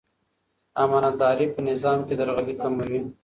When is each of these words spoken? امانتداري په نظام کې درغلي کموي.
امانتداري 0.83 1.45
په 1.53 1.59
نظام 1.69 1.99
کې 2.07 2.13
درغلي 2.19 2.55
کموي. 2.61 3.01